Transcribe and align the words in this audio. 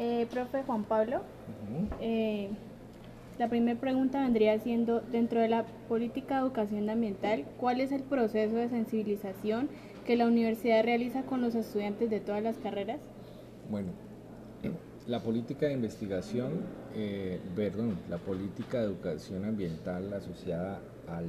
Eh, 0.00 0.28
profe 0.30 0.62
Juan 0.62 0.84
Pablo, 0.84 1.22
eh, 2.00 2.50
la 3.36 3.48
primera 3.48 3.80
pregunta 3.80 4.22
vendría 4.22 4.56
siendo, 4.60 5.00
dentro 5.00 5.40
de 5.40 5.48
la 5.48 5.64
política 5.88 6.36
de 6.36 6.42
educación 6.42 6.88
ambiental, 6.88 7.44
¿cuál 7.58 7.80
es 7.80 7.90
el 7.90 8.04
proceso 8.04 8.54
de 8.54 8.68
sensibilización 8.68 9.68
que 10.06 10.16
la 10.16 10.26
universidad 10.26 10.84
realiza 10.84 11.22
con 11.22 11.40
los 11.40 11.56
estudiantes 11.56 12.10
de 12.10 12.20
todas 12.20 12.44
las 12.44 12.56
carreras? 12.58 13.00
Bueno, 13.68 13.88
la 15.08 15.20
política 15.20 15.66
de 15.66 15.72
investigación, 15.72 16.60
eh, 16.94 17.40
perdón, 17.56 17.98
la 18.08 18.18
política 18.18 18.78
de 18.78 18.84
educación 18.84 19.44
ambiental 19.44 20.12
asociada 20.12 20.80
al 21.08 21.26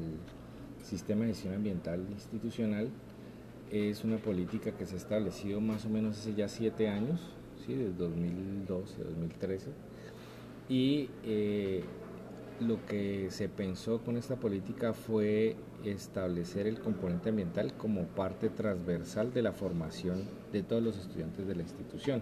sistema 0.83 1.25
de 1.25 1.29
gestión 1.29 1.55
ambiental 1.55 2.05
institucional 2.11 2.89
es 3.71 4.03
una 4.03 4.17
política 4.17 4.73
que 4.73 4.85
se 4.85 4.93
ha 4.93 4.97
establecido 4.97 5.59
más 5.59 5.85
o 5.85 5.89
menos 5.89 6.19
hace 6.19 6.35
ya 6.35 6.47
siete 6.47 6.87
años, 6.87 7.19
¿sí? 7.69 7.75
desde 7.75 7.93
2012, 7.93 9.03
2013, 9.03 9.67
y 10.69 11.09
eh, 11.23 11.83
lo 12.59 12.85
que 12.85 13.27
se 13.29 13.47
pensó 13.47 13.99
con 13.99 14.17
esta 14.17 14.35
política 14.35 14.93
fue 14.93 15.55
establecer 15.83 16.67
el 16.67 16.79
componente 16.79 17.29
ambiental 17.29 17.73
como 17.73 18.03
parte 18.03 18.49
transversal 18.49 19.33
de 19.33 19.41
la 19.41 19.53
formación 19.53 20.23
de 20.51 20.63
todos 20.63 20.83
los 20.83 20.97
estudiantes 20.97 21.47
de 21.47 21.55
la 21.55 21.61
institución, 21.61 22.21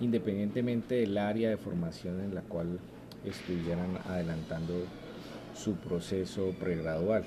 independientemente 0.00 0.96
del 0.96 1.18
área 1.18 1.50
de 1.50 1.56
formación 1.56 2.20
en 2.20 2.34
la 2.34 2.42
cual 2.42 2.78
estuvieran 3.24 3.98
adelantando 4.06 4.74
su 5.54 5.74
proceso 5.74 6.54
pregradual. 6.60 7.24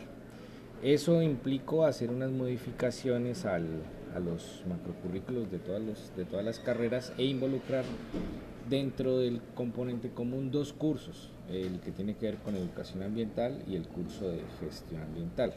Eso 0.81 1.22
implicó 1.22 1.86
hacer 1.86 2.09
unas 2.09 2.31
modificaciones 2.31 3.45
al, 3.45 3.67
a 4.16 4.20
los 4.20 4.63
macrocurrículos 4.68 5.52
de 5.52 5.59
todas, 5.59 5.81
los, 5.81 6.16
de 6.16 6.26
todas 6.26 6.45
las 6.45 6.59
carreras 6.59 7.13
e 7.17 7.26
involucrar 7.26 7.84
dentro 8.70 9.17
del 9.17 9.41
componente 9.56 10.09
común 10.09 10.52
dos 10.52 10.73
cursos, 10.73 11.31
el 11.50 11.80
que 11.80 11.92
tiene 11.92 12.16
que 12.16 12.28
ver 12.28 12.38
con 12.38 12.56
educación 12.56 13.03
ambiental 13.03 13.64
y 13.67 13.75
el 13.75 13.88
curso 13.88 14.30
de 14.30 14.42
gestión 14.59 15.02
ambiental. 15.02 15.53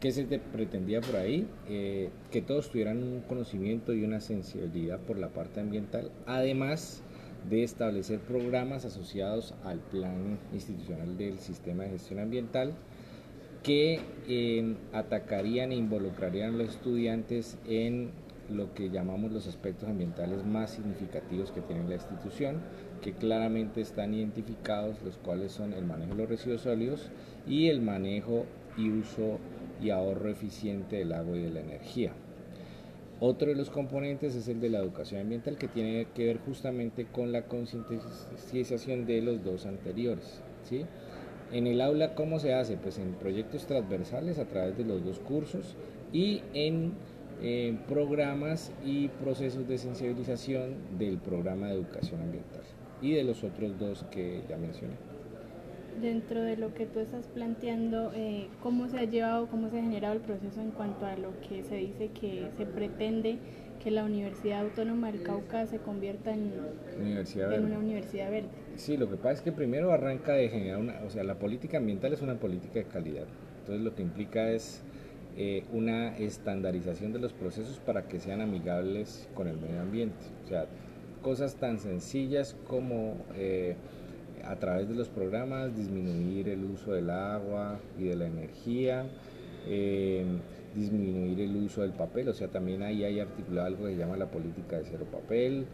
¿Qué 0.00 0.12
se 0.12 0.24
pretendía 0.24 1.00
por 1.00 1.16
ahí? 1.16 1.48
Eh, 1.68 2.10
que 2.30 2.40
todos 2.40 2.70
tuvieran 2.70 3.02
un 3.02 3.20
conocimiento 3.22 3.92
y 3.92 4.04
una 4.04 4.20
sensibilidad 4.20 5.00
por 5.00 5.18
la 5.18 5.28
parte 5.28 5.60
ambiental, 5.60 6.12
además 6.24 7.02
de 7.50 7.64
establecer 7.64 8.20
programas 8.20 8.84
asociados 8.84 9.54
al 9.64 9.80
plan 9.80 10.38
institucional 10.52 11.16
del 11.16 11.38
sistema 11.40 11.84
de 11.84 11.90
gestión 11.90 12.20
ambiental, 12.20 12.74
que 13.68 14.00
eh, 14.28 14.76
atacarían 14.94 15.72
e 15.72 15.76
involucrarían 15.76 16.54
a 16.54 16.56
los 16.56 16.70
estudiantes 16.70 17.58
en 17.68 18.12
lo 18.48 18.72
que 18.72 18.88
llamamos 18.88 19.30
los 19.30 19.46
aspectos 19.46 19.90
ambientales 19.90 20.42
más 20.46 20.70
significativos 20.70 21.52
que 21.52 21.60
tiene 21.60 21.86
la 21.86 21.96
institución, 21.96 22.62
que 23.02 23.12
claramente 23.12 23.82
están 23.82 24.14
identificados, 24.14 25.02
los 25.04 25.18
cuales 25.18 25.52
son 25.52 25.74
el 25.74 25.84
manejo 25.84 26.12
de 26.12 26.16
los 26.16 26.30
residuos 26.30 26.62
sólidos 26.62 27.10
y 27.46 27.68
el 27.68 27.82
manejo 27.82 28.46
y 28.78 28.88
uso 28.88 29.38
y 29.82 29.90
ahorro 29.90 30.30
eficiente 30.30 30.96
del 30.96 31.12
agua 31.12 31.36
y 31.36 31.42
de 31.42 31.50
la 31.50 31.60
energía. 31.60 32.14
Otro 33.20 33.48
de 33.48 33.54
los 33.54 33.68
componentes 33.68 34.34
es 34.34 34.48
el 34.48 34.62
de 34.62 34.70
la 34.70 34.78
educación 34.78 35.20
ambiental, 35.20 35.58
que 35.58 35.68
tiene 35.68 36.06
que 36.14 36.24
ver 36.24 36.38
justamente 36.38 37.04
con 37.04 37.32
la 37.32 37.42
concientización 37.42 39.04
de 39.04 39.20
los 39.20 39.44
dos 39.44 39.66
anteriores. 39.66 40.40
¿sí? 40.64 40.86
En 41.52 41.66
el 41.66 41.80
aula, 41.80 42.14
¿cómo 42.14 42.38
se 42.38 42.52
hace? 42.52 42.76
Pues 42.76 42.98
en 42.98 43.14
proyectos 43.14 43.66
transversales 43.66 44.38
a 44.38 44.44
través 44.44 44.76
de 44.76 44.84
los 44.84 45.04
dos 45.04 45.18
cursos 45.18 45.76
y 46.12 46.42
en 46.52 46.92
programas 47.86 48.72
y 48.84 49.08
procesos 49.08 49.68
de 49.68 49.78
sensibilización 49.78 50.74
del 50.98 51.18
programa 51.18 51.68
de 51.68 51.74
educación 51.74 52.20
ambiental 52.20 52.62
y 53.00 53.12
de 53.12 53.22
los 53.22 53.44
otros 53.44 53.78
dos 53.78 54.04
que 54.10 54.42
ya 54.48 54.56
mencioné. 54.56 54.94
Dentro 56.02 56.42
de 56.42 56.56
lo 56.56 56.74
que 56.74 56.86
tú 56.86 57.00
estás 57.00 57.26
planteando, 57.28 58.12
eh, 58.14 58.48
¿cómo 58.62 58.88
se 58.88 58.98
ha 58.98 59.04
llevado, 59.04 59.46
cómo 59.48 59.68
se 59.68 59.78
ha 59.78 59.82
generado 59.82 60.14
el 60.14 60.20
proceso 60.20 60.60
en 60.60 60.70
cuanto 60.70 61.06
a 61.06 61.16
lo 61.16 61.30
que 61.48 61.62
se 61.64 61.76
dice 61.76 62.08
que 62.08 62.48
se 62.56 62.66
pretende 62.66 63.38
que 63.78 63.90
la 63.90 64.04
Universidad 64.04 64.60
Autónoma 64.60 65.10
del 65.12 65.22
Cauca 65.22 65.66
se 65.66 65.78
convierta 65.78 66.32
en, 66.32 66.52
en 66.98 67.64
una 67.64 67.78
universidad 67.78 68.30
verde? 68.30 68.48
Sí, 68.76 68.96
lo 68.96 69.08
que 69.08 69.16
pasa 69.16 69.32
es 69.32 69.40
que 69.42 69.52
primero 69.52 69.92
arranca 69.92 70.32
de 70.32 70.48
generar 70.48 70.78
una, 70.78 71.00
o 71.06 71.10
sea, 71.10 71.24
la 71.24 71.38
política 71.38 71.78
ambiental 71.78 72.12
es 72.12 72.22
una 72.22 72.34
política 72.34 72.80
de 72.80 72.84
calidad. 72.84 73.26
Entonces 73.60 73.84
lo 73.84 73.94
que 73.94 74.02
implica 74.02 74.50
es 74.50 74.82
eh, 75.36 75.64
una 75.72 76.16
estandarización 76.16 77.12
de 77.12 77.18
los 77.18 77.32
procesos 77.32 77.78
para 77.78 78.08
que 78.08 78.18
sean 78.18 78.40
amigables 78.40 79.28
con 79.34 79.46
el 79.46 79.56
medio 79.56 79.80
ambiente. 79.80 80.24
O 80.44 80.48
sea, 80.48 80.66
cosas 81.22 81.56
tan 81.56 81.78
sencillas 81.78 82.56
como 82.66 83.16
eh, 83.36 83.76
a 84.44 84.56
través 84.56 84.88
de 84.88 84.94
los 84.94 85.08
programas 85.08 85.76
disminuir 85.76 86.48
el 86.48 86.64
uso 86.64 86.92
del 86.92 87.10
agua 87.10 87.78
y 87.98 88.04
de 88.04 88.16
la 88.16 88.26
energía, 88.26 89.06
eh, 89.66 90.24
disminuir 90.74 91.40
el 91.40 91.56
uso 91.56 91.82
del 91.82 91.92
papel, 91.92 92.28
o 92.28 92.34
sea, 92.34 92.48
también 92.48 92.82
ahí 92.82 93.04
hay 93.04 93.20
articulado 93.20 93.66
algo 93.66 93.86
que 93.86 93.92
se 93.92 93.98
llama 93.98 94.16
la 94.16 94.30
política 94.30 94.78
de 94.78 94.84
cero 94.84 95.06
papel, 95.10 95.66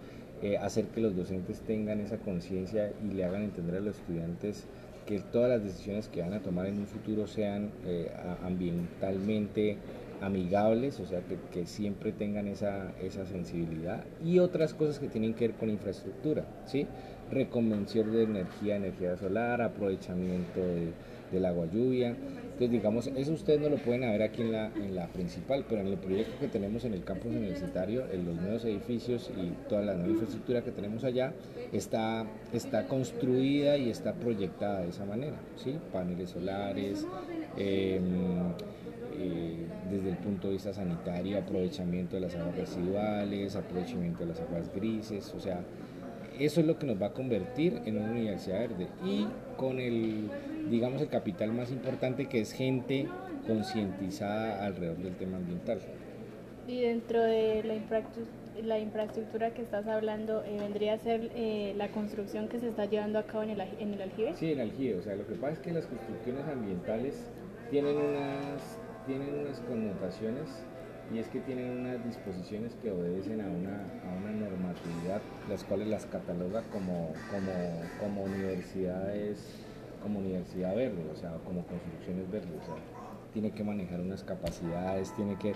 eh, 0.43 0.59
hacer 0.59 0.87
que 0.87 1.01
los 1.01 1.17
docentes 1.17 1.61
tengan 1.61 2.01
esa 2.01 2.19
conciencia 2.19 2.93
y 3.03 3.15
le 3.15 3.25
hagan 3.25 3.43
entender 3.43 3.77
a 3.77 3.81
los 3.81 3.97
estudiantes 3.97 4.67
que 5.07 5.21
todas 5.21 5.51
las 5.51 5.63
decisiones 5.63 6.09
que 6.09 6.23
van 6.23 6.33
a 6.33 6.41
tomar 6.41 6.67
en 6.67 6.79
un 6.79 6.87
futuro 6.87 7.27
sean 7.27 7.71
eh, 7.87 8.11
ambientalmente 8.43 9.77
amigables, 10.21 11.01
o 11.01 11.07
sea, 11.07 11.21
que, 11.21 11.37
que, 11.53 11.67
siempre 11.67 12.13
tengan 12.13 12.49
esa, 12.49 12.93
esa 13.03 13.27
sensibilidad 13.27 14.05
y 14.25 14.39
otras 14.39 14.73
cosas 14.73 14.99
que 14.99 15.09
tienen 15.09 15.35
que 15.35 15.49
ver 15.49 15.57
con 15.57 15.69
infraestructura, 15.69 16.47
¿sí? 16.67 16.87
Reconvención 17.31 18.13
de 18.13 18.23
energía, 18.25 18.77
energía 18.77 19.17
solar, 19.17 19.63
aprovechamiento 19.63 20.61
de, 20.61 20.93
del 21.33 21.45
agua 21.47 21.67
lluvia, 21.67 22.17
entonces, 22.55 22.71
digamos, 22.71 23.09
eso 23.09 23.33
ustedes 23.33 23.61
no 23.61 23.69
lo 23.69 23.79
pueden 23.79 24.03
ver 24.03 24.23
aquí 24.23 24.43
en 24.43 24.53
la, 24.53 24.67
en 24.77 24.95
la 24.95 25.09
principal, 25.09 25.65
pero 25.69 25.81
en 25.81 25.89
el 25.89 25.97
proyecto 25.97 26.39
que 26.39 26.47
tenemos 26.47 26.85
en 26.85 26.95
el 26.95 27.03
campus 27.03 27.33
universitario, 27.33 28.05
en 28.13 28.25
los 28.25 28.37
nuevos 28.37 28.65
edificios 28.65 29.29
y 29.37 29.51
toda 29.69 29.83
la 29.83 29.95
nueva 29.95 30.11
infraestructura 30.11 30.63
que 30.63 30.71
tenemos 30.71 31.03
allá, 31.03 31.33
está, 31.73 32.25
está 32.53 32.87
construida 32.87 33.77
y 33.77 33.91
está 33.91 34.13
proyectada 34.13 34.83
de 34.83 34.91
esa 34.91 35.05
manera, 35.05 35.35
¿sí? 35.57 35.77
Paneles 35.93 36.31
solares, 36.31 37.05
em, 37.57 38.05
eh, 39.19 39.67
desde 39.91 40.11
el 40.11 40.17
punto 40.19 40.47
de 40.47 40.53
vista 40.53 40.73
sanitario, 40.73 41.39
aprovechamiento 41.39 42.15
de 42.15 42.21
las 42.21 42.37
aguas 42.37 42.55
residuales, 42.55 43.57
aprovechamiento 43.57 44.21
de 44.21 44.27
las 44.27 44.41
aguas 44.41 44.73
grises, 44.73 45.35
o 45.35 45.41
sea, 45.41 45.61
eso 46.39 46.61
es 46.61 46.67
lo 46.67 46.79
que 46.79 46.87
nos 46.87 47.01
va 47.01 47.07
a 47.07 47.13
convertir 47.13 47.81
en 47.85 47.99
una 47.99 48.11
universidad 48.11 48.61
verde. 48.61 48.89
Y 49.05 49.27
con 49.57 49.79
el 49.79 50.31
digamos, 50.71 51.03
el 51.03 51.09
capital 51.09 51.53
más 51.53 51.71
importante 51.71 52.27
que 52.27 52.41
es 52.41 52.53
gente 52.53 53.07
concientizada 53.47 54.65
alrededor 54.65 54.97
del 54.99 55.15
tema 55.17 55.37
ambiental. 55.37 55.79
Y 56.67 56.81
dentro 56.81 57.23
de 57.23 57.63
la 57.65 57.75
infraestructura, 57.75 58.39
la 58.63 58.79
infraestructura 58.79 59.53
que 59.53 59.63
estás 59.63 59.87
hablando, 59.89 60.45
eh, 60.45 60.57
¿vendría 60.61 60.95
a 60.95 60.99
ser 60.99 61.31
eh, 61.35 61.75
la 61.77 61.89
construcción 61.89 62.49
que 62.49 62.61
se 62.61 62.69
está 62.69 62.85
llevando 62.87 63.19
a 63.19 63.25
cabo 63.25 63.43
en 63.43 63.51
el, 63.51 63.61
en 63.61 63.95
el 63.95 64.03
aljibe? 64.03 64.35
Sí, 64.37 64.53
en 64.53 64.61
el 64.61 64.71
aljibe. 64.71 64.99
O 64.99 65.03
sea, 65.03 65.17
lo 65.17 65.27
que 65.27 65.35
pasa 65.35 65.55
es 65.55 65.59
que 65.59 65.73
las 65.73 65.87
construcciones 65.87 66.47
ambientales 66.47 67.31
tienen 67.71 67.97
unas, 67.97 68.79
tienen 69.07 69.29
unas 69.35 69.59
connotaciones 69.61 70.49
y 71.13 71.19
es 71.19 71.29
que 71.29 71.41
tienen 71.41 71.81
unas 71.81 72.05
disposiciones 72.05 72.75
que 72.83 72.91
obedecen 72.91 73.41
a 73.41 73.47
una, 73.47 73.85
a 74.09 74.17
una 74.17 74.31
normatividad, 74.33 75.21
las 75.49 75.65
cuales 75.65 75.89
las 75.89 76.07
cataloga 76.07 76.63
como, 76.73 77.13
como, 77.31 77.53
como 78.01 78.25
universidades 78.25 79.65
como 80.05 80.19
universidad 80.19 80.77
verde, 80.77 81.03
o 81.11 81.17
sea, 81.17 81.33
como 81.47 81.65
construcciones 81.67 82.31
verdes, 82.31 82.51
o 82.63 82.67
sea, 82.67 82.75
tiene 83.33 83.53
que 83.53 83.65
manejar 83.65 84.01
unas 84.01 84.23
capacidades, 84.23 85.15
tiene 85.17 85.37
que 85.37 85.55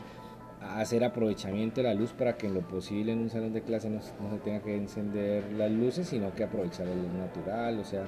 hacer 0.60 1.04
aprovechamiento 1.04 1.82
de 1.82 1.88
la 1.88 1.94
luz 1.94 2.12
para 2.14 2.36
que 2.38 2.46
en 2.46 2.54
lo 2.54 2.62
posible 2.62 3.12
en 3.12 3.18
un 3.18 3.28
salón 3.28 3.52
de 3.52 3.60
clase 3.60 3.90
no, 3.90 4.00
se 4.00 4.38
tenga 4.42 4.60
que 4.60 4.74
encender 4.74 5.52
las 5.52 5.70
luces, 5.70 6.08
sino 6.08 6.34
que 6.34 6.44
aprovechar 6.44 6.86
la 6.86 6.94
luz 6.94 7.12
natural, 7.12 7.78
o 7.78 7.84
sea, 7.84 8.04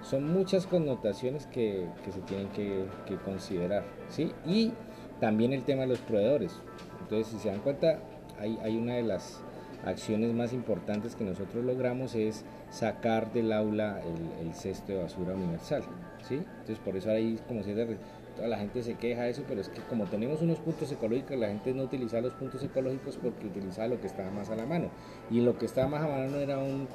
son 0.00 0.32
muchas 0.32 0.66
connotaciones 0.66 1.46
que, 1.46 1.86
que 2.02 2.12
se 2.12 2.20
tienen 2.22 2.48
que, 2.48 2.86
que, 3.04 3.16
considerar, 3.16 3.84
¿sí? 4.08 4.32
Y 4.46 4.72
también 5.24 5.54
el 5.54 5.62
tema 5.62 5.84
de 5.84 5.88
los 5.88 6.00
proveedores. 6.00 6.52
Entonces, 7.00 7.28
si 7.28 7.38
se 7.38 7.48
dan 7.48 7.60
cuenta, 7.60 7.98
hay, 8.38 8.58
hay 8.62 8.76
una 8.76 8.96
de 8.96 9.04
las 9.04 9.40
acciones 9.82 10.34
más 10.34 10.52
importantes 10.52 11.14
que 11.14 11.24
nosotros 11.24 11.64
logramos 11.64 12.14
es 12.14 12.44
sacar 12.70 13.32
del 13.32 13.50
aula 13.54 14.02
el, 14.42 14.52
cesto 14.52 14.92
de 14.92 15.02
basura 15.02 15.32
universal. 15.32 15.82
¿sí? 16.28 16.34
Entonces 16.34 16.78
por 16.84 16.94
eso 16.98 17.10
ahí 17.10 17.40
como 17.48 17.62
si 17.62 17.72
toda 18.36 18.48
la 18.48 18.58
gente 18.58 18.82
se 18.82 18.96
queja 18.96 19.22
de 19.22 19.30
eso, 19.30 19.44
pero 19.48 19.62
es 19.62 19.70
que 19.70 19.80
como 19.82 20.04
tenemos 20.04 20.42
unos 20.42 20.58
puntos 20.58 20.92
ecológicos, 20.92 21.38
la 21.38 21.48
gente 21.48 21.72
no 21.72 21.84
utiliza 21.84 22.20
los 22.20 22.34
puntos 22.34 22.62
ecológicos 22.62 23.16
porque 23.16 23.46
utilizaba 23.46 23.88
lo 23.88 24.02
que 24.02 24.08
estaba 24.08 24.30
más 24.30 24.50
a 24.50 24.56
la 24.56 24.66
mano. 24.66 24.90
Y 25.30 25.40
lo 25.40 25.56
que 25.56 25.64
estaba 25.64 25.88
más 25.88 26.02
a 26.02 26.08
mano 26.08 26.36
era 26.36 26.58
un, 26.58 26.86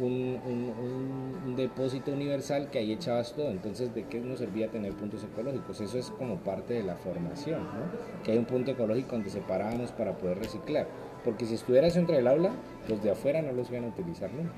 un, 0.00 1.54
depósito 1.56 2.12
universal 2.12 2.70
que 2.70 2.78
ahí 2.78 2.92
echabas 2.92 3.34
todo. 3.34 3.50
Entonces, 3.50 3.94
¿de 3.94 4.04
qué 4.04 4.20
nos 4.20 4.38
servía 4.38 4.68
tener 4.70 4.92
puntos 4.92 5.24
ecológicos? 5.24 5.80
Eso 5.80 5.98
es 5.98 6.10
como 6.10 6.36
parte 6.36 6.74
de 6.74 6.84
la 6.84 6.96
formación, 6.96 7.64
¿no? 7.64 8.22
que 8.22 8.32
hay 8.32 8.38
un 8.38 8.44
punto 8.44 8.70
ecológico 8.70 9.12
donde 9.12 9.30
separábamos 9.30 9.90
para 9.92 10.16
poder 10.16 10.38
reciclar. 10.38 10.86
Porque 11.24 11.46
si 11.46 11.54
estuviera 11.54 11.86
eso 11.88 11.98
entre 11.98 12.18
el 12.18 12.28
aula, 12.28 12.52
los 12.88 13.02
de 13.02 13.10
afuera 13.10 13.42
no 13.42 13.52
los 13.52 13.70
iban 13.70 13.84
a 13.84 13.88
utilizar 13.88 14.30
nunca. 14.32 14.52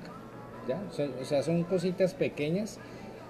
¿ya? 0.69 0.83
O 1.21 1.25
sea, 1.25 1.43
son 1.43 1.65
cositas 1.65 2.15
pequeñas 2.15 2.79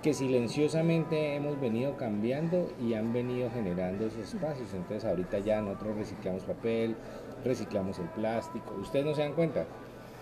que 0.03 0.15
silenciosamente 0.15 1.35
hemos 1.35 1.61
venido 1.61 1.97
cambiando 1.97 2.73
y 2.81 2.95
han 2.95 3.13
venido 3.13 3.51
generando 3.51 4.07
esos 4.07 4.35
espacios. 4.35 4.73
Entonces 4.73 5.05
ahorita 5.05 5.39
ya 5.41 5.61
nosotros 5.61 5.97
reciclamos 5.97 6.45
papel, 6.45 6.97
reciclamos 7.45 7.99
el 7.99 8.09
plástico. 8.09 8.75
Ustedes 8.81 9.05
no 9.05 9.15
se 9.15 9.23
dan 9.23 9.35
cuenta, 9.35 9.67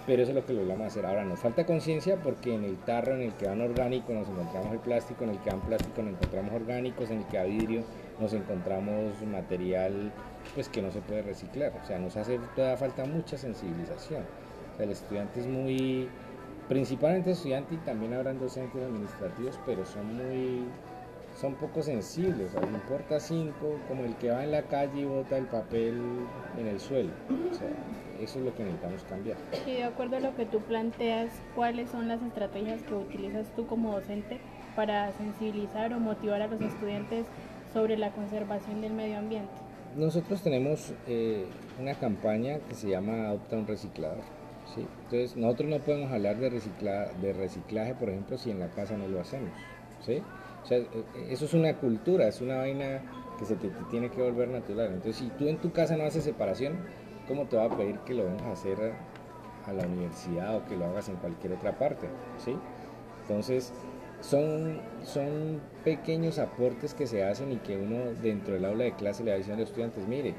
pero 0.09 0.23
eso 0.23 0.31
es 0.31 0.37
lo 0.37 0.47
que 0.47 0.55
logramos 0.55 0.87
hacer. 0.87 1.05
Ahora 1.05 1.23
nos 1.23 1.39
falta 1.39 1.67
conciencia 1.67 2.17
porque 2.17 2.55
en 2.55 2.65
el 2.65 2.79
tarro 2.79 3.15
en 3.15 3.21
el 3.21 3.35
que 3.35 3.47
van 3.47 3.61
orgánicos 3.61 4.15
nos 4.15 4.27
encontramos 4.27 4.73
el 4.73 4.79
plástico, 4.79 5.25
en 5.25 5.31
el 5.31 5.39
que 5.41 5.51
van 5.51 5.61
plástico 5.61 6.03
nos 6.03 6.15
encontramos 6.15 6.55
orgánicos, 6.55 7.11
en 7.11 7.19
el 7.19 7.27
que 7.27 7.37
va 7.37 7.45
vidrio 7.45 7.85
nos 8.19 8.33
encontramos 8.33 9.23
material 9.31 10.11
pues 10.55 10.71
que 10.71 10.81
no 10.81 10.91
se 10.91 11.03
puede 11.03 11.21
reciclar. 11.21 11.75
O 11.83 11.87
sea, 11.87 11.99
nos 11.99 12.17
hace 12.17 12.41
todavía 12.57 12.79
falta 12.79 13.05
mucha 13.05 13.37
sensibilización. 13.37 14.23
O 14.73 14.77
sea, 14.77 14.87
el 14.87 14.93
estudiante 14.93 15.41
es 15.41 15.47
muy 15.47 16.09
principalmente 16.71 17.33
estudiantes 17.33 17.75
y 17.75 17.85
también 17.85 18.15
habrán 18.15 18.39
docentes 18.39 18.83
administrativos, 18.83 19.61
pero 19.67 19.85
son 19.85 20.17
muy, 20.17 20.65
son 21.41 21.55
poco 21.55 21.83
sensibles, 21.83 22.55
o 22.55 22.61
sea, 22.61 22.69
importa 22.69 23.21
cinco, 23.21 23.79
como 23.87 24.05
el 24.05 24.17
que 24.17 24.31
va 24.31 24.43
en 24.43 24.51
la 24.51 24.63
calle 24.63 25.03
y 25.03 25.05
bota 25.05 25.39
el 25.39 25.47
papel 25.47 26.01
en 26.59 26.67
el 26.67 26.81
suelo. 26.81 27.11
O 27.51 27.55
sea, 27.55 27.69
eso 28.21 28.39
es 28.39 28.45
lo 28.45 28.55
que 28.55 28.65
necesitamos 28.65 29.05
cambiar. 29.05 29.37
Y 29.67 29.73
de 29.73 29.85
acuerdo 29.85 30.17
a 30.17 30.21
lo 30.21 30.35
que 30.35 30.47
tú 30.47 30.61
planteas, 30.61 31.31
¿cuáles 31.55 31.91
son 31.91 32.09
las 32.09 32.21
estrategias 32.23 32.83
que 32.83 32.95
utilizas 32.95 33.47
tú 33.55 33.67
como 33.67 33.93
docente 33.93 34.41
para 34.75 35.13
sensibilizar 35.13 35.93
o 35.93 36.01
motivar 36.01 36.43
a 36.43 36.49
los 36.49 36.61
estudiantes 36.61 37.27
sobre 37.73 37.97
la 37.97 38.11
conservación 38.11 38.81
del 38.81 38.95
medio 38.95 39.19
ambiente? 39.19 39.53
Nosotros 39.97 40.43
tenemos 40.43 40.93
eh, 41.07 41.47
una 41.81 41.95
campaña 41.95 42.59
que 42.69 42.75
se 42.75 42.89
llama 42.89 43.29
Adopta 43.29 43.57
un 43.57 43.67
reciclador 43.67 44.39
entonces, 44.77 45.37
nosotros 45.37 45.71
no 45.71 45.79
podemos 45.79 46.13
hablar 46.13 46.37
de, 46.37 46.51
de 46.51 47.33
reciclaje, 47.33 47.95
por 47.95 48.11
ejemplo, 48.11 48.37
si 48.39 48.51
en 48.51 48.61
la 48.61 48.69
casa 48.69 48.97
no 48.97 49.09
lo 49.09 49.21
hacemos. 49.21 49.51
¿sí? 50.05 50.23
Eh, 50.71 50.87
eso 51.31 51.45
es 51.45 51.55
una 51.55 51.75
cultura, 51.77 52.29
es 52.29 52.41
una 52.41 52.59
vaina 52.59 53.03
que 53.39 53.45
se 53.45 53.57
te, 53.57 53.71
tiene 53.91 54.11
que 54.11 54.23
volver 54.23 54.49
natural. 54.49 54.89
Entonces, 54.89 55.17
si 55.17 55.29
tú 55.31 55.49
en 55.49 55.59
tu 55.59 55.73
casa 55.73 55.97
no 55.97 56.05
haces 56.05 56.25
separación, 56.25 56.79
¿cómo 57.27 57.47
te 57.47 57.57
va 57.57 57.65
a 57.65 57.77
pedir 57.77 57.99
que 58.01 58.15
lo 58.15 58.25
vengas 58.25 58.43
a 58.43 58.53
hacer 58.53 58.79
a, 59.67 59.73
la 59.73 59.87
universidad 59.87 60.57
o 60.57 60.65
que 60.65 60.77
lo 60.77 60.87
hagas 60.87 61.09
en 61.09 61.17
cualquier 61.17 61.53
otra 61.53 61.79
parte? 61.79 62.09
¿sí? 62.39 62.57
Entonces, 63.23 63.73
son, 64.21 64.81
son 65.05 65.61
pequeños 65.85 66.39
aportes 66.39 66.95
que 66.95 67.07
se 67.07 67.25
hacen 67.25 67.53
y 67.53 67.57
que 67.57 67.77
uno 67.77 68.13
dentro 68.21 68.55
del 68.55 68.65
aula 68.65 68.85
de 68.85 68.95
clase 68.95 69.23
le 69.25 69.31
va 69.31 69.37
diciendo 69.37 69.61
a 69.61 69.63
los 69.63 69.71
estudiantes, 69.71 70.09
mire, 70.09 70.35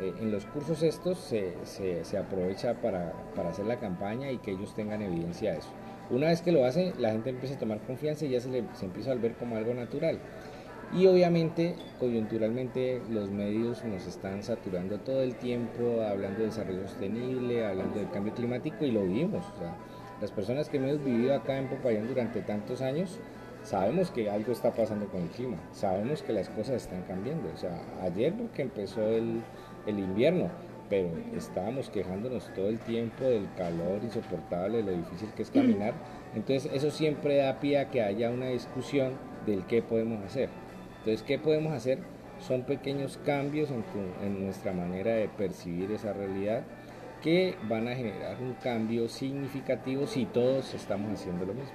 eh, 0.00 0.12
en 0.20 0.30
los 0.30 0.44
cursos 0.46 0.82
estos 0.82 1.18
se, 1.18 1.54
se, 1.64 2.18
aprovecha 2.18 2.74
para, 2.74 3.12
para, 3.34 3.50
hacer 3.50 3.66
la 3.66 3.78
campaña 3.78 4.30
y 4.30 4.38
que 4.38 4.52
ellos 4.52 4.74
tengan 4.74 5.00
evidencia 5.02 5.52
de 5.52 5.58
eso. 5.58 5.68
Una 6.12 6.26
vez 6.26 6.42
que 6.42 6.52
lo 6.52 6.66
hacen, 6.66 6.92
la 6.98 7.10
gente 7.10 7.30
empieza 7.30 7.54
a 7.54 7.58
tomar 7.58 7.80
confianza 7.80 8.26
y 8.26 8.28
ya 8.28 8.40
se, 8.40 8.50
le, 8.50 8.58
empieza 8.82 9.12
a 9.12 9.14
ver 9.14 9.32
como 9.32 9.56
algo 9.56 9.72
natural. 9.72 10.18
Y 10.94 11.06
obviamente, 11.06 11.74
coyunturalmente, 11.98 13.00
los 13.08 13.30
medios 13.30 13.82
nos 13.86 14.06
están 14.06 14.42
saturando 14.42 14.98
todo 14.98 15.22
el 15.22 15.36
tiempo 15.36 16.02
hablando 16.02 16.40
de 16.40 16.46
desarrollo 16.46 16.86
sostenible, 16.86 17.64
hablando 17.64 17.98
del 17.98 18.10
cambio 18.10 18.34
climático 18.34 18.84
y 18.84 18.90
lo 18.90 19.04
vivimos. 19.04 19.42
O 19.54 19.58
sea, 19.58 19.74
las 20.20 20.30
personas 20.30 20.68
que 20.68 20.76
hemos 20.76 21.02
vivido 21.02 21.34
acá 21.34 21.56
en 21.56 21.68
Popayán 21.68 22.06
durante 22.06 22.42
tantos 22.42 22.82
años, 22.82 23.18
sabemos 23.62 24.10
que 24.10 24.28
algo 24.28 24.52
está 24.52 24.74
pasando 24.74 25.06
con 25.06 25.22
el 25.22 25.28
clima, 25.28 25.56
sabemos 25.72 26.22
que 26.22 26.34
las 26.34 26.50
cosas 26.50 26.82
están 26.82 27.04
cambiando. 27.04 27.48
O 27.54 27.56
sea, 27.56 27.80
ayer 28.02 28.34
que 28.54 28.60
empezó 28.60 29.00
el 29.08 29.42
invierno, 29.86 30.50
pero 30.92 31.08
estábamos 31.34 31.88
quejándonos 31.88 32.52
todo 32.52 32.68
el 32.68 32.78
tiempo 32.78 33.24
del 33.24 33.48
calor 33.56 34.00
insoportable, 34.02 34.82
de 34.82 34.82
lo 34.82 34.92
difícil 34.92 35.30
que 35.34 35.40
es 35.40 35.50
caminar. 35.50 35.94
Entonces 36.34 36.70
eso 36.70 36.90
siempre 36.90 37.38
da 37.38 37.60
pie 37.60 37.78
a 37.78 37.88
que 37.88 38.02
haya 38.02 38.28
una 38.28 38.48
discusión 38.48 39.14
del 39.46 39.64
qué 39.64 39.80
podemos 39.80 40.22
hacer. 40.22 40.50
Entonces, 40.98 41.22
¿qué 41.22 41.38
podemos 41.38 41.72
hacer? 41.72 42.00
Son 42.40 42.64
pequeños 42.64 43.18
cambios 43.24 43.70
en, 43.70 43.82
en 44.22 44.44
nuestra 44.44 44.74
manera 44.74 45.14
de 45.14 45.30
percibir 45.30 45.90
esa 45.92 46.12
realidad 46.12 46.62
que 47.22 47.54
van 47.70 47.88
a 47.88 47.94
generar 47.94 48.36
un 48.42 48.52
cambio 48.62 49.08
significativo 49.08 50.06
si 50.06 50.26
todos 50.26 50.74
estamos 50.74 51.10
haciendo 51.10 51.46
lo 51.46 51.54
mismo. 51.54 51.72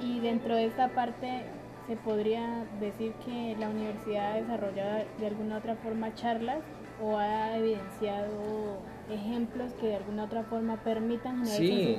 Y 0.00 0.18
dentro 0.18 0.56
de 0.56 0.64
esta 0.64 0.88
parte, 0.88 1.44
se 1.88 1.96
podría 1.96 2.66
decir 2.80 3.14
que 3.24 3.56
la 3.58 3.70
universidad 3.70 4.32
ha 4.32 4.36
desarrollado 4.36 5.04
de 5.18 5.26
alguna 5.26 5.56
otra 5.56 5.74
forma 5.76 6.14
charlas 6.14 6.58
o 7.02 7.16
ha 7.16 7.56
evidenciado 7.56 8.78
ejemplos 9.10 9.72
que 9.80 9.86
de 9.86 9.96
alguna 9.96 10.24
otra 10.24 10.42
forma 10.42 10.76
permitan 10.84 11.46
generar 11.46 11.56
sí, 11.56 11.96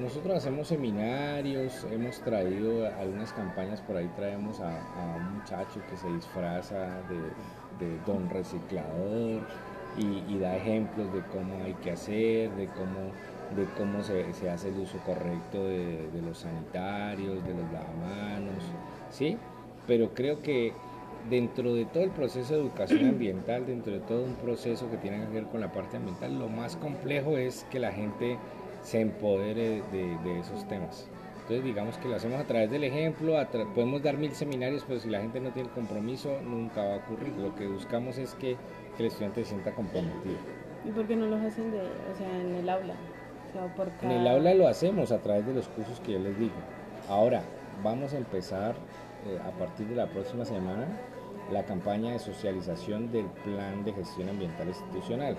nosotros 0.00 0.38
hacemos 0.38 0.66
seminarios, 0.66 1.86
hemos 1.92 2.20
traído 2.20 2.86
algunas 2.98 3.32
campañas, 3.32 3.80
por 3.82 3.96
ahí 3.96 4.10
traemos 4.16 4.58
a, 4.60 5.16
un 5.16 5.38
muchacho 5.38 5.80
que 5.88 5.96
se 5.96 6.08
disfraza 6.08 7.00
de, 7.78 7.96
don 8.06 8.28
reciclador 8.28 9.46
y, 9.96 10.24
y 10.26 10.38
da 10.40 10.56
ejemplos 10.56 11.12
de 11.12 11.22
cómo 11.26 11.62
hay 11.62 11.74
que 11.74 11.92
hacer, 11.92 12.50
de 12.56 12.66
cómo 12.66 13.12
de 13.56 13.64
cómo 13.76 14.02
se, 14.02 14.32
se 14.34 14.50
hace 14.50 14.68
el 14.68 14.78
uso 14.78 14.98
correcto 15.06 15.64
de, 15.64 16.08
de, 16.12 16.22
los 16.22 16.38
sanitarios, 16.38 17.44
de 17.44 17.54
los 17.54 17.72
lavamanos, 17.72 18.62
¿sí? 19.10 19.36
Pero 19.86 20.12
creo 20.14 20.42
que 20.42 20.72
dentro 21.30 21.74
de 21.74 21.84
todo 21.86 22.04
el 22.04 22.10
proceso 22.10 22.54
de 22.54 22.60
educación 22.60 23.04
ambiental, 23.08 23.66
dentro 23.66 23.92
de 23.92 24.00
todo 24.00 24.24
un 24.24 24.34
proceso 24.34 24.90
que 24.90 24.96
tiene 24.96 25.24
que 25.26 25.32
ver 25.32 25.44
con 25.44 25.60
la 25.60 25.72
parte 25.72 25.96
ambiental, 25.96 26.38
lo 26.38 26.48
más 26.48 26.76
complejo 26.76 27.36
es 27.36 27.66
que 27.70 27.78
la 27.78 27.92
gente 27.92 28.38
se 28.82 29.00
empodere 29.00 29.82
de, 29.92 30.18
de 30.24 30.40
esos 30.40 30.66
temas. 30.68 31.08
Entonces 31.48 31.64
digamos 31.64 31.96
que 31.96 32.08
lo 32.08 32.16
hacemos 32.16 32.38
a 32.38 32.44
través 32.44 32.70
del 32.70 32.84
ejemplo, 32.84 33.34
podemos 33.74 34.02
dar 34.02 34.18
mil 34.18 34.32
seminarios, 34.32 34.84
pero 34.86 35.00
si 35.00 35.08
la 35.08 35.20
gente 35.20 35.40
no 35.40 35.50
tiene 35.50 35.70
compromiso, 35.70 36.38
nunca 36.42 36.84
va 36.84 36.94
a 36.94 36.96
ocurrir. 36.98 37.32
Lo 37.38 37.54
que 37.54 37.66
buscamos 37.66 38.18
es 38.18 38.34
que, 38.34 38.58
que 38.96 39.02
el 39.02 39.06
estudiante 39.06 39.42
se 39.44 39.50
sienta 39.52 39.74
comprometido. 39.74 40.36
¿Y 40.84 40.90
por 40.90 41.06
qué 41.06 41.16
no 41.16 41.24
los 41.24 41.40
hacen 41.40 41.70
de, 41.70 41.80
o 41.80 42.16
sea, 42.18 42.38
en 42.38 42.54
el 42.54 42.68
aula? 42.68 42.94
En 44.02 44.10
el 44.10 44.26
aula 44.26 44.54
lo 44.54 44.68
hacemos 44.68 45.10
a 45.12 45.18
través 45.18 45.46
de 45.46 45.54
los 45.54 45.68
cursos 45.68 46.00
que 46.00 46.12
yo 46.12 46.18
les 46.18 46.38
digo. 46.38 46.54
Ahora, 47.08 47.42
vamos 47.82 48.12
a 48.12 48.18
empezar 48.18 48.74
eh, 49.26 49.38
a 49.44 49.50
partir 49.58 49.86
de 49.88 49.96
la 49.96 50.06
próxima 50.06 50.44
semana 50.44 50.86
la 51.50 51.64
campaña 51.64 52.12
de 52.12 52.18
socialización 52.18 53.10
del 53.10 53.26
plan 53.26 53.84
de 53.84 53.92
gestión 53.92 54.28
ambiental 54.28 54.68
institucional. 54.68 55.36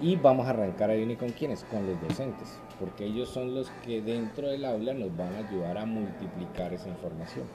Y 0.00 0.16
vamos 0.16 0.46
a 0.46 0.50
arrancar 0.50 0.90
ahí 0.90 1.06
ni 1.06 1.16
con 1.16 1.30
quiénes, 1.30 1.62
con 1.64 1.86
los 1.86 2.00
docentes, 2.00 2.60
porque 2.80 3.04
ellos 3.04 3.28
son 3.28 3.54
los 3.54 3.70
que 3.84 4.02
dentro 4.02 4.48
del 4.48 4.64
aula 4.64 4.92
nos 4.92 5.16
van 5.16 5.32
a 5.34 5.48
ayudar 5.48 5.78
a 5.78 5.86
multiplicar 5.86 6.72
esa 6.72 6.88
información. 6.88 7.46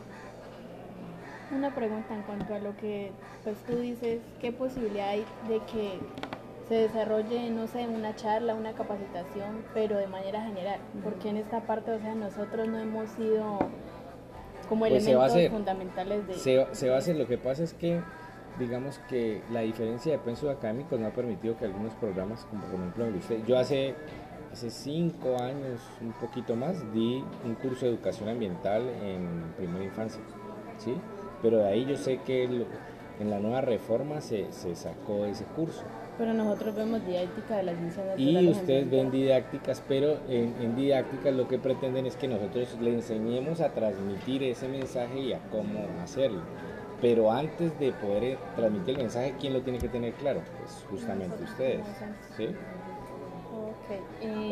Una 1.51 1.74
pregunta 1.75 2.15
en 2.15 2.22
cuanto 2.22 2.53
a 2.53 2.60
lo 2.60 2.77
que 2.77 3.12
pues 3.44 3.58
tú 3.68 3.77
dices, 3.77 4.22
¿qué 4.39 4.51
posibilidad 4.51 5.10
hay 5.10 5.25
de 5.48 5.60
que 5.72 6.00
se 6.70 6.76
desarrolle, 6.76 7.50
no 7.50 7.68
sé, 7.68 7.88
una 7.88 8.16
charla, 8.16 8.54
una 8.54 8.74
capacitación, 8.74 9.66
pero 9.74 9.98
de 9.98 10.06
manera 10.06 10.44
general, 10.44 10.80
porque 11.04 11.30
en 11.30 11.38
esta 11.38 11.62
parte, 11.62 11.92
o 11.92 12.00
sea, 12.00 12.14
nosotros 12.14 12.68
no 12.68 12.78
hemos 12.78 13.10
sido 13.10 13.58
como 14.70 14.86
pues 14.86 15.04
elementos 15.04 15.50
fundamentales 15.50 16.28
de... 16.28 16.36
Se, 16.36 16.68
se, 16.74 16.90
va 16.90 16.96
a 16.96 17.00
hacer, 17.00 17.16
lo 17.16 17.28
que 17.28 17.40
pasa 17.40 17.64
es 17.64 17.74
que, 17.74 18.02
digamos 18.60 19.00
que 19.10 19.42
la 19.52 19.62
diferencia 19.62 20.12
de 20.12 20.20
pensos 20.20 20.48
académicos 20.56 21.00
no 21.00 21.08
ha 21.08 21.12
permitido 21.12 21.58
que 21.58 21.66
algunos 21.66 21.96
programas, 21.96 22.46
como 22.46 22.62
por 22.66 22.76
ejemplo 22.76 23.06
usted, 23.18 23.44
yo 23.48 23.58
hace, 23.58 23.96
hace 24.54 24.70
cinco 24.70 25.42
años, 25.42 25.82
un 26.02 26.12
poquito 26.14 26.56
más, 26.56 26.94
di 26.94 27.24
un 27.46 27.56
curso 27.56 27.88
de 27.88 27.94
educación 27.94 28.30
ambiental 28.30 28.88
en 29.02 29.54
primera 29.58 29.84
infancia, 29.84 30.22
¿sí? 30.78 30.94
Pero 31.42 31.58
de 31.58 31.68
ahí 31.68 31.86
yo 31.86 31.98
sé 31.98 32.20
que 32.20 32.44
en 32.44 33.30
la 33.32 33.40
nueva 33.40 33.62
reforma 33.62 34.22
se, 34.22 34.52
se 34.52 34.76
sacó 34.76 35.26
ese 35.26 35.46
curso. 35.46 35.84
Pero 36.20 36.34
nosotros 36.34 36.76
vemos 36.76 37.06
didáctica 37.08 37.58
de 37.58 37.64
las 37.64 37.78
ciencias 37.78 38.06
naturales. 38.06 38.44
Y 38.44 38.50
ustedes 38.50 38.92
ven 38.92 39.10
didácticas, 39.10 39.82
pero 39.88 40.18
en, 40.28 40.54
en, 40.62 40.76
didácticas 40.76 41.34
lo 41.34 41.48
que 41.48 41.58
pretenden 41.58 42.06
es 42.06 42.18
que 42.18 42.28
nosotros 42.28 42.78
le 42.82 42.94
enseñemos 42.94 43.62
a 43.62 43.70
transmitir 43.70 44.44
ese 44.44 44.68
mensaje 44.68 45.18
y 45.18 45.32
a 45.32 45.40
cómo 45.50 45.80
hacerlo. 46.04 46.42
Pero 47.02 47.32
antes 47.32 47.80
de 47.80 47.94
poder 47.94 48.24
eh, 48.24 48.38
transmitir 48.58 48.96
el 48.96 49.02
mensaje, 49.04 49.34
¿quién 49.40 49.54
lo 49.54 49.62
tiene 49.62 49.80
que 49.80 49.88
tener 49.88 50.12
claro? 50.16 50.42
Pues 50.60 50.86
justamente 50.90 51.42
ustedes. 51.42 51.86
¿sí? 52.36 52.50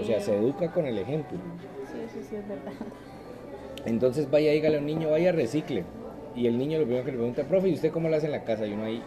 O 0.02 0.06
sea, 0.06 0.22
se 0.22 0.34
eh, 0.34 0.40
educa 0.40 0.72
con 0.72 0.86
el 0.86 0.98
ejemplo. 0.98 1.38
Sí, 1.92 2.00
sí, 2.14 2.28
sí, 2.30 2.36
es 2.38 2.48
verdad. 2.48 2.72
Entonces 3.86 4.32
vaya, 4.32 4.54
dígale 4.54 4.78
a 4.78 4.80
un 4.80 4.86
niño, 4.86 5.10
vaya, 5.12 5.34
recicle. 5.34 5.84
Y 6.34 6.48
el 6.48 6.58
niño 6.58 6.80
lo 6.80 6.86
primero 6.86 7.04
que 7.04 7.12
le 7.12 7.18
pregunta, 7.18 7.44
profe, 7.44 7.68
¿y 7.70 7.74
usted 7.74 7.92
cómo 7.92 8.08
lo 8.08 8.16
hace 8.16 8.28
en 8.28 8.32
la 8.32 8.44
casa? 8.44 8.66
Y 8.66 8.74
uno 8.74 8.86
ahí, 8.86 9.02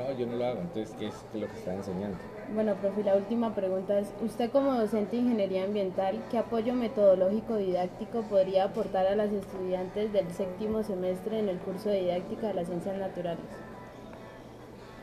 no, 0.00 0.18
yo 0.18 0.26
no 0.26 0.36
lo 0.36 0.46
hago, 0.46 0.60
entonces, 0.60 0.94
¿qué 0.98 1.08
es 1.08 1.14
lo 1.34 1.46
que 1.46 1.58
está 1.58 1.74
enseñando? 1.74 2.18
Bueno, 2.54 2.74
profe, 2.74 3.04
la 3.04 3.16
última 3.16 3.54
pregunta 3.54 3.98
es, 3.98 4.12
usted 4.22 4.50
como 4.50 4.74
docente 4.74 5.16
de 5.16 5.22
ingeniería 5.22 5.64
ambiental, 5.64 6.22
¿qué 6.30 6.38
apoyo 6.38 6.74
metodológico 6.74 7.56
didáctico 7.56 8.22
podría 8.22 8.64
aportar 8.64 9.06
a 9.06 9.14
las 9.14 9.30
estudiantes 9.30 10.12
del 10.12 10.30
séptimo 10.32 10.82
semestre 10.82 11.38
en 11.38 11.48
el 11.48 11.58
curso 11.58 11.90
de 11.90 12.00
didáctica 12.00 12.48
de 12.48 12.54
las 12.54 12.66
ciencias 12.66 12.96
naturales? 12.96 13.44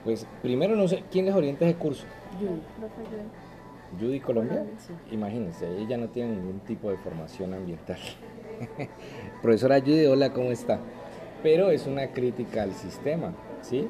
Pues 0.03 0.25
primero 0.41 0.75
no 0.75 0.87
sé, 0.87 1.03
¿quién 1.11 1.25
les 1.25 1.35
orienta 1.35 1.65
ese 1.65 1.75
curso? 1.75 2.05
Profe, 2.79 3.03
Judy 3.99 4.19
Colombia, 4.19 4.65
imagínense, 5.11 5.65
ella 5.77 5.97
no 5.97 6.09
tiene 6.09 6.35
ningún 6.35 6.59
tipo 6.61 6.89
de 6.89 6.97
formación 6.97 7.53
ambiental. 7.53 7.99
Profesora 9.41 9.79
Judy, 9.79 10.05
hola, 10.07 10.33
¿cómo 10.33 10.51
está? 10.51 10.79
Pero 11.41 11.69
es 11.71 11.87
una 11.87 12.07
crítica 12.07 12.63
al 12.63 12.73
sistema, 12.73 13.33
¿sí? 13.61 13.87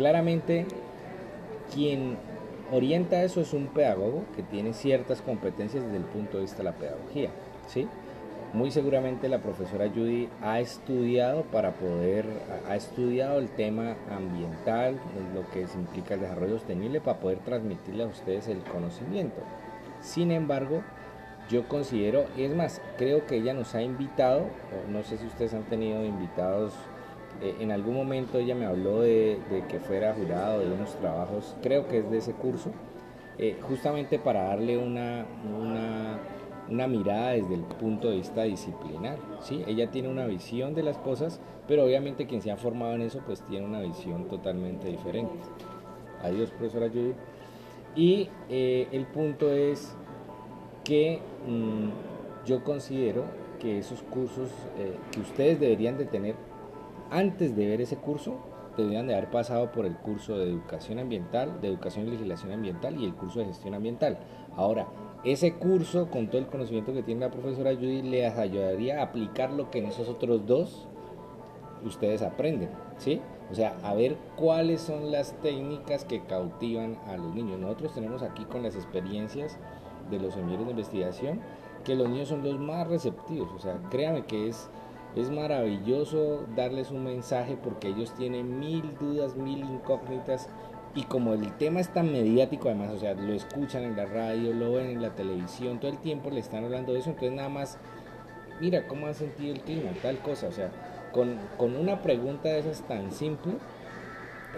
Claramente, 0.00 0.64
quien 1.74 2.16
orienta 2.72 3.22
eso 3.22 3.42
es 3.42 3.52
un 3.52 3.66
pedagogo 3.66 4.24
que 4.34 4.42
tiene 4.42 4.72
ciertas 4.72 5.20
competencias 5.20 5.84
desde 5.84 5.98
el 5.98 6.04
punto 6.04 6.38
de 6.38 6.44
vista 6.44 6.56
de 6.56 6.64
la 6.64 6.72
pedagogía, 6.72 7.28
¿sí? 7.66 7.86
Muy 8.54 8.70
seguramente 8.70 9.28
la 9.28 9.40
profesora 9.40 9.90
Judy 9.94 10.30
ha 10.40 10.58
estudiado 10.58 11.42
para 11.42 11.72
poder, 11.72 12.24
ha 12.66 12.76
estudiado 12.76 13.40
el 13.40 13.50
tema 13.50 13.94
ambiental, 14.10 14.98
lo 15.34 15.46
que 15.50 15.66
implica 15.74 16.14
el 16.14 16.20
desarrollo 16.20 16.54
sostenible, 16.54 17.02
para 17.02 17.20
poder 17.20 17.40
transmitirle 17.40 18.04
a 18.04 18.06
ustedes 18.06 18.48
el 18.48 18.62
conocimiento. 18.62 19.42
Sin 20.00 20.32
embargo, 20.32 20.80
yo 21.50 21.68
considero, 21.68 22.24
es 22.38 22.54
más, 22.54 22.80
creo 22.96 23.26
que 23.26 23.36
ella 23.36 23.52
nos 23.52 23.74
ha 23.74 23.82
invitado, 23.82 24.46
no 24.88 25.02
sé 25.02 25.18
si 25.18 25.26
ustedes 25.26 25.52
han 25.52 25.64
tenido 25.64 26.02
invitados, 26.06 26.72
eh, 27.40 27.56
en 27.60 27.70
algún 27.70 27.94
momento 27.94 28.38
ella 28.38 28.54
me 28.54 28.66
habló 28.66 29.00
de, 29.00 29.38
que 29.68 29.80
fuera 29.80 30.14
jurado 30.14 30.60
de 30.60 30.72
unos 30.72 30.94
trabajos, 30.96 31.56
creo 31.62 31.86
que 31.88 31.98
es 31.98 32.10
de 32.10 32.18
ese 32.18 32.32
curso, 32.32 32.70
eh, 33.38 33.56
justamente 33.62 34.18
para 34.18 34.44
darle 34.44 34.76
una, 34.76 35.24
una 36.70 36.86
mirada 36.86 37.30
desde 37.32 37.54
el 37.54 37.62
punto 37.62 38.10
de 38.10 38.16
vista 38.16 38.42
disciplinar. 38.44 39.18
¿sí? 39.40 39.64
Ella 39.66 39.90
tiene 39.90 40.08
una 40.08 40.26
visión 40.26 40.74
de 40.74 40.82
las 40.82 40.96
cosas, 40.98 41.40
pero 41.66 41.84
obviamente 41.84 42.26
quien 42.26 42.40
se 42.40 42.50
ha 42.50 42.56
formado 42.56 42.94
en 42.94 43.02
eso 43.02 43.20
pues 43.26 43.42
tiene 43.42 43.66
una 43.66 43.80
visión 43.80 44.28
totalmente 44.28 44.88
diferente. 44.88 45.34
Adiós, 46.22 46.50
profesora 46.50 46.88
Judy. 46.88 47.14
Y 47.96 48.28
eh, 48.48 48.88
el 48.92 49.06
punto 49.06 49.50
es 49.50 49.94
que 50.84 51.20
mm, 51.46 52.46
yo 52.46 52.62
considero 52.62 53.24
que 53.58 53.78
esos 53.78 54.02
cursos 54.02 54.48
eh, 54.78 54.94
que 55.10 55.20
ustedes 55.20 55.60
deberían 55.60 55.98
de 55.98 56.06
tener 56.06 56.34
antes 57.10 57.56
de 57.56 57.66
ver 57.66 57.80
ese 57.80 57.96
curso, 57.96 58.36
deberían 58.76 59.06
de 59.06 59.14
haber 59.14 59.30
pasado 59.30 59.72
por 59.72 59.86
el 59.86 59.96
curso 59.96 60.38
de 60.38 60.44
educación 60.44 60.98
ambiental, 60.98 61.60
de 61.60 61.68
educación 61.68 62.06
y 62.06 62.12
legislación 62.12 62.52
ambiental 62.52 62.98
y 63.00 63.04
el 63.04 63.14
curso 63.14 63.40
de 63.40 63.46
gestión 63.46 63.74
ambiental. 63.74 64.18
Ahora, 64.56 64.86
ese 65.24 65.54
curso, 65.54 66.08
con 66.10 66.28
todo 66.28 66.38
el 66.38 66.46
conocimiento 66.46 66.92
que 66.92 67.02
tiene 67.02 67.20
la 67.20 67.30
profesora 67.30 67.74
Judy, 67.74 68.02
les 68.02 68.36
ayudaría 68.38 69.00
a 69.00 69.04
aplicar 69.04 69.50
lo 69.50 69.70
que 69.70 69.80
en 69.80 69.86
esos 69.86 70.08
otros 70.08 70.46
dos 70.46 70.88
ustedes 71.84 72.22
aprenden, 72.22 72.70
¿sí? 72.98 73.20
O 73.50 73.54
sea, 73.54 73.76
a 73.82 73.94
ver 73.94 74.16
cuáles 74.36 74.80
son 74.80 75.10
las 75.10 75.32
técnicas 75.40 76.04
que 76.04 76.20
cautivan 76.20 76.96
a 77.06 77.16
los 77.16 77.34
niños. 77.34 77.58
Nosotros 77.58 77.94
tenemos 77.94 78.22
aquí 78.22 78.44
con 78.44 78.62
las 78.62 78.76
experiencias 78.76 79.58
de 80.10 80.18
los 80.18 80.34
semilleros 80.34 80.66
de 80.66 80.72
investigación 80.72 81.40
que 81.84 81.94
los 81.94 82.08
niños 82.08 82.28
son 82.28 82.42
los 82.42 82.58
más 82.58 82.86
receptivos. 82.86 83.50
O 83.54 83.58
sea, 83.58 83.80
créanme 83.90 84.24
que 84.24 84.48
es, 84.48 84.70
es 85.16 85.30
maravilloso 85.30 86.44
darles 86.56 86.90
un 86.90 87.04
mensaje 87.04 87.56
porque 87.62 87.88
ellos 87.88 88.14
tienen 88.14 88.58
mil 88.58 88.96
dudas, 88.98 89.36
mil 89.36 89.60
incógnitas 89.60 90.48
y 90.94 91.04
como 91.04 91.34
el 91.34 91.52
tema 91.56 91.80
es 91.80 91.92
tan 91.92 92.10
mediático 92.10 92.68
además, 92.68 92.90
o 92.90 92.98
sea, 92.98 93.14
lo 93.14 93.32
escuchan 93.32 93.84
en 93.84 93.96
la 93.96 94.06
radio, 94.06 94.52
lo 94.52 94.72
ven 94.72 94.86
en 94.86 95.02
la 95.02 95.14
televisión, 95.14 95.78
todo 95.78 95.90
el 95.90 95.98
tiempo 95.98 96.30
le 96.30 96.40
están 96.40 96.64
hablando 96.64 96.92
de 96.92 97.00
eso, 97.00 97.10
entonces 97.10 97.36
nada 97.36 97.48
más, 97.48 97.78
mira 98.60 98.86
cómo 98.86 99.06
han 99.06 99.14
sentido 99.14 99.54
el 99.54 99.60
clima, 99.60 99.90
tal 100.02 100.18
cosa, 100.18 100.48
o 100.48 100.52
sea, 100.52 100.70
con, 101.12 101.38
con 101.56 101.76
una 101.76 102.02
pregunta 102.02 102.48
de 102.48 102.60
esas 102.60 102.82
tan 102.88 103.12
simple, 103.12 103.52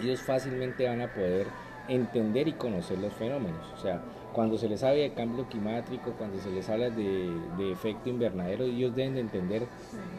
ellos 0.01 0.21
fácilmente 0.21 0.87
van 0.87 1.01
a 1.01 1.13
poder 1.13 1.47
entender 1.87 2.47
y 2.47 2.53
conocer 2.53 2.97
los 2.99 3.13
fenómenos, 3.13 3.65
o 3.73 3.77
sea, 3.77 4.01
cuando 4.33 4.57
se 4.57 4.67
les 4.67 4.83
habla 4.83 5.01
de 5.01 5.13
cambio 5.13 5.45
climático, 5.45 6.13
cuando 6.17 6.39
se 6.39 6.49
les 6.49 6.67
habla 6.69 6.89
de, 6.89 7.71
efecto 7.71 8.09
invernadero, 8.09 8.65
ellos 8.65 8.95
deben 8.95 9.13
de 9.13 9.21
entender 9.21 9.67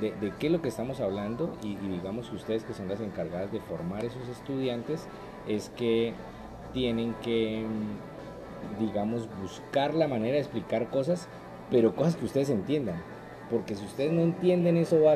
de, 0.00 0.32
qué 0.38 0.46
es 0.46 0.52
lo 0.52 0.62
que 0.62 0.68
estamos 0.68 1.00
hablando 1.00 1.52
y, 1.62 1.74
digamos 1.76 2.30
que 2.30 2.36
ustedes 2.36 2.64
que 2.64 2.72
son 2.72 2.88
las 2.88 3.00
encargadas 3.00 3.52
de 3.52 3.60
formar 3.60 4.04
esos 4.04 4.28
estudiantes, 4.28 5.06
es 5.48 5.70
que 5.70 6.14
tienen 6.72 7.14
que, 7.22 7.64
digamos, 8.78 9.28
buscar 9.42 9.94
la 9.94 10.08
manera 10.08 10.34
de 10.34 10.40
explicar 10.40 10.88
cosas, 10.88 11.28
pero 11.70 11.94
cosas 11.94 12.16
que 12.16 12.24
ustedes 12.24 12.50
entiendan. 12.50 13.02
Porque 13.50 13.74
si 13.74 13.84
ustedes 13.84 14.12
no 14.12 14.22
entienden 14.22 14.76
eso 14.76 15.02
básico, 15.02 15.12